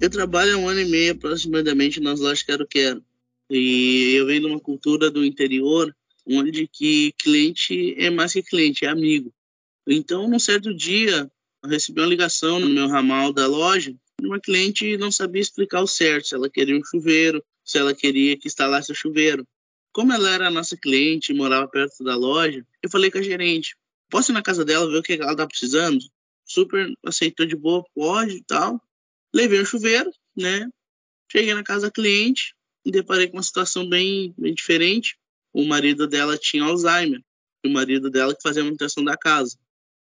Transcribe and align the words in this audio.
Eu 0.00 0.10
trabalho 0.10 0.54
há 0.54 0.58
um 0.58 0.68
ano 0.68 0.80
e 0.80 0.84
meio 0.84 1.12
aproximadamente 1.12 2.00
nas 2.00 2.20
lojas 2.20 2.42
Quero 2.42 2.66
Quero. 2.66 3.02
E 3.50 4.14
eu 4.14 4.26
venho 4.26 4.42
de 4.42 4.46
uma 4.46 4.60
cultura 4.60 5.10
do 5.10 5.24
interior 5.24 5.94
onde 6.26 6.68
que 6.68 7.12
cliente 7.18 7.94
é 7.96 8.10
mais 8.10 8.32
que 8.32 8.42
cliente, 8.42 8.84
é 8.84 8.88
amigo. 8.88 9.32
Então, 9.86 10.28
num 10.28 10.38
certo 10.38 10.74
dia, 10.74 11.30
eu 11.62 11.68
recebi 11.68 12.00
uma 12.00 12.06
ligação 12.06 12.60
no 12.60 12.68
meu 12.68 12.86
ramal 12.86 13.32
da 13.32 13.46
loja 13.46 13.94
uma 14.26 14.40
cliente 14.40 14.96
não 14.96 15.12
sabia 15.12 15.40
explicar 15.40 15.80
o 15.80 15.86
certo, 15.86 16.28
se 16.28 16.34
ela 16.34 16.50
queria 16.50 16.76
um 16.76 16.84
chuveiro, 16.84 17.44
se 17.64 17.78
ela 17.78 17.94
queria 17.94 18.36
que 18.36 18.48
instalasse 18.48 18.90
o 18.90 18.94
chuveiro. 18.94 19.46
Como 19.92 20.12
ela 20.12 20.30
era 20.30 20.50
nossa 20.50 20.76
cliente 20.76 21.32
e 21.32 21.36
morava 21.36 21.68
perto 21.68 22.02
da 22.02 22.16
loja, 22.16 22.66
eu 22.82 22.90
falei 22.90 23.10
com 23.10 23.18
a 23.18 23.22
gerente, 23.22 23.76
posso 24.10 24.32
ir 24.32 24.34
na 24.34 24.42
casa 24.42 24.64
dela 24.64 24.90
ver 24.90 24.98
o 24.98 25.02
que 25.02 25.14
ela 25.14 25.36
tá 25.36 25.46
precisando? 25.46 25.98
Super 26.44 26.92
aceitou 27.04 27.46
de 27.46 27.54
boa, 27.54 27.84
pode 27.94 28.36
e 28.36 28.44
tal. 28.44 28.80
Levei 29.34 29.60
um 29.60 29.64
chuveiro, 29.64 30.10
né? 30.36 30.68
Cheguei 31.30 31.54
na 31.54 31.62
casa 31.62 31.86
da 31.86 31.92
cliente 31.92 32.54
e 32.84 32.90
deparei 32.90 33.28
com 33.28 33.36
uma 33.36 33.42
situação 33.42 33.88
bem, 33.88 34.34
bem 34.38 34.54
diferente. 34.54 35.18
O 35.52 35.64
marido 35.64 36.06
dela 36.06 36.38
tinha 36.38 36.64
Alzheimer. 36.64 37.22
O 37.64 37.68
marido 37.68 38.10
dela 38.10 38.34
que 38.34 38.42
fazia 38.42 38.62
a 38.62 38.64
manutenção 38.64 39.04
da 39.04 39.16
casa. 39.16 39.58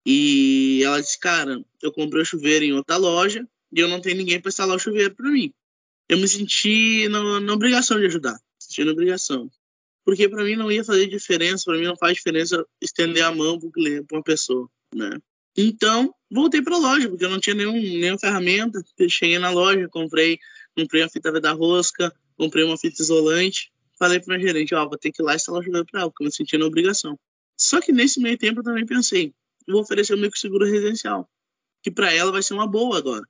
E 0.04 0.82
ela 0.84 1.00
disse, 1.00 1.18
cara, 1.18 1.62
eu 1.80 1.92
comprei 1.92 2.22
o 2.22 2.26
chuveiro 2.26 2.64
em 2.64 2.72
outra 2.72 2.96
loja 2.96 3.46
e 3.72 3.78
eu 3.78 3.88
não 3.88 4.00
tenho 4.00 4.16
ninguém 4.16 4.40
para 4.40 4.48
instalar 4.48 4.76
o 4.76 4.80
chuveiro 4.80 5.14
para 5.14 5.30
mim. 5.30 5.52
Eu 6.08 6.18
me 6.18 6.26
senti 6.26 7.08
na, 7.08 7.40
na 7.40 7.52
obrigação 7.52 7.98
de 7.98 8.06
ajudar, 8.06 8.38
senti 8.58 8.84
na 8.84 8.92
obrigação. 8.92 9.50
Porque 10.04 10.28
para 10.28 10.42
mim 10.42 10.56
não 10.56 10.70
ia 10.70 10.84
fazer 10.84 11.06
diferença, 11.06 11.64
para 11.64 11.78
mim 11.78 11.84
não 11.84 11.96
faz 11.96 12.16
diferença 12.16 12.66
estender 12.80 13.22
a 13.22 13.32
mão 13.32 13.58
para 13.60 14.16
uma 14.16 14.22
pessoa, 14.22 14.68
né? 14.94 15.18
Então, 15.56 16.14
voltei 16.30 16.62
para 16.62 16.76
a 16.76 16.78
loja, 16.78 17.08
porque 17.08 17.24
eu 17.24 17.30
não 17.30 17.40
tinha 17.40 17.54
nenhum, 17.54 17.72
nenhuma 17.72 18.18
ferramenta. 18.18 18.82
Cheguei 19.08 19.38
na 19.38 19.50
loja, 19.50 19.88
comprei, 19.88 20.38
comprei 20.74 21.02
uma 21.02 21.08
fita 21.08 21.40
da 21.40 21.52
rosca, 21.52 22.12
comprei 22.36 22.64
uma 22.64 22.78
fita 22.78 23.02
isolante. 23.02 23.70
Falei 23.98 24.18
para 24.18 24.36
minha 24.36 24.46
gerente, 24.46 24.74
ó, 24.74 24.82
oh, 24.84 24.88
vou 24.88 24.98
ter 24.98 25.12
que 25.12 25.22
ir 25.22 25.24
lá 25.24 25.34
instalar 25.34 25.60
o 25.60 25.64
chuveiro 25.64 25.86
para 25.86 26.00
ela, 26.00 26.10
porque 26.10 26.24
eu 26.24 26.26
me 26.26 26.32
senti 26.32 26.58
na 26.58 26.66
obrigação. 26.66 27.18
Só 27.56 27.80
que 27.80 27.92
nesse 27.92 28.18
meio 28.18 28.36
tempo 28.36 28.60
eu 28.60 28.64
também 28.64 28.84
pensei, 28.84 29.32
vou 29.68 29.82
oferecer 29.82 30.14
o 30.14 30.18
meu 30.18 30.30
seguro 30.34 30.64
residencial, 30.64 31.28
que 31.82 31.90
para 31.90 32.12
ela 32.12 32.32
vai 32.32 32.42
ser 32.42 32.54
uma 32.54 32.66
boa 32.66 32.98
agora. 32.98 33.24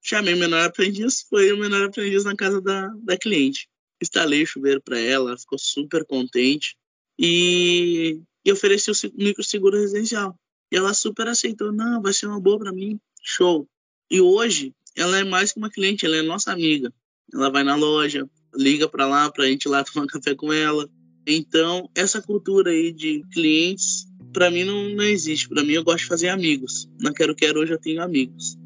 Chamei 0.00 0.34
o 0.34 0.36
menor 0.36 0.64
aprendiz, 0.64 1.22
foi 1.28 1.50
o 1.52 1.56
menor 1.56 1.86
aprendiz 1.86 2.24
na 2.24 2.36
casa 2.36 2.60
da, 2.60 2.88
da 3.02 3.18
cliente. 3.18 3.68
Instalei 4.00 4.44
o 4.44 4.46
chuveiro 4.46 4.80
para 4.80 5.00
ela, 5.00 5.30
ela 5.30 5.38
ficou 5.38 5.58
super 5.58 6.04
contente 6.04 6.76
e, 7.18 8.20
e 8.44 8.52
ofereci 8.52 8.90
o 8.90 8.94
micro 9.16 9.42
seguro 9.42 9.76
residencial. 9.76 10.38
E 10.72 10.76
ela 10.76 10.94
super 10.94 11.28
aceitou, 11.28 11.72
não, 11.72 12.02
vai 12.02 12.12
ser 12.12 12.26
uma 12.26 12.40
boa 12.40 12.58
para 12.58 12.72
mim, 12.72 12.98
show. 13.22 13.68
E 14.10 14.20
hoje 14.20 14.74
ela 14.96 15.18
é 15.18 15.24
mais 15.24 15.52
que 15.52 15.58
uma 15.58 15.70
cliente, 15.70 16.06
ela 16.06 16.16
é 16.16 16.22
nossa 16.22 16.52
amiga. 16.52 16.92
Ela 17.32 17.50
vai 17.50 17.62
na 17.62 17.76
loja, 17.76 18.28
liga 18.54 18.88
para 18.88 19.06
lá 19.06 19.30
para 19.30 19.44
a 19.44 19.46
gente 19.48 19.64
ir 19.64 19.68
lá 19.68 19.84
tomar 19.84 20.06
café 20.06 20.34
com 20.34 20.52
ela. 20.52 20.88
Então, 21.26 21.90
essa 21.94 22.22
cultura 22.22 22.70
aí 22.70 22.92
de 22.92 23.22
clientes 23.32 24.06
para 24.32 24.50
mim 24.50 24.64
não, 24.64 24.90
não 24.90 25.04
existe. 25.04 25.48
Para 25.48 25.64
mim, 25.64 25.72
eu 25.72 25.84
gosto 25.84 26.00
de 26.00 26.08
fazer 26.08 26.28
amigos. 26.28 26.88
Na 27.00 27.12
Quero 27.12 27.34
Quero 27.34 27.60
hoje 27.60 27.72
eu 27.72 27.80
tenho 27.80 28.02
amigos. 28.02 28.56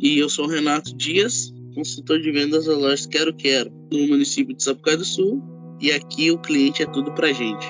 E 0.00 0.18
eu 0.18 0.28
sou 0.28 0.46
Renato 0.46 0.96
Dias, 0.96 1.52
consultor 1.74 2.20
de 2.20 2.30
vendas 2.32 2.66
da 2.66 2.76
loja 2.76 3.08
Quero 3.08 3.34
Quero, 3.34 3.70
no 3.92 4.06
município 4.06 4.54
de 4.54 4.62
Sapucaí 4.62 4.96
do 4.96 5.04
Sul. 5.04 5.42
E 5.80 5.90
aqui 5.90 6.30
o 6.30 6.38
cliente 6.38 6.82
é 6.82 6.86
tudo 6.86 7.12
pra 7.12 7.32
gente. 7.32 7.66